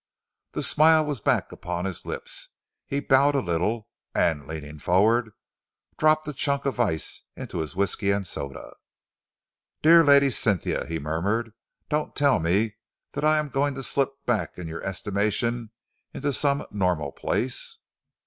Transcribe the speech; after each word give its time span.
The 0.53 0.63
smile 0.63 1.05
was 1.05 1.19
back 1.21 1.51
upon 1.51 1.85
his 1.85 2.07
lips. 2.07 2.49
He 2.87 2.99
bowed 2.99 3.35
a 3.35 3.39
little, 3.39 3.87
and, 4.15 4.47
leaning 4.47 4.79
forward, 4.79 5.29
dropped 5.99 6.27
a 6.27 6.33
chunk 6.33 6.65
of 6.65 6.79
ice 6.79 7.21
into 7.35 7.59
his 7.59 7.75
whisky 7.75 8.09
and 8.09 8.25
soda. 8.25 8.75
"Dear 9.83 10.03
Lady 10.03 10.31
Cynthia," 10.31 10.87
he 10.87 10.97
murmured, 10.97 11.53
"don't 11.87 12.15
tell 12.15 12.39
me 12.39 12.77
that 13.11 13.23
I 13.23 13.37
am 13.37 13.49
going 13.49 13.75
to 13.75 13.83
slip 13.83 14.15
back 14.25 14.57
in 14.57 14.67
your 14.67 14.81
estimation 14.83 15.69
into 16.15 16.33
some 16.33 16.65
normal 16.71 17.11
place." 17.11 17.77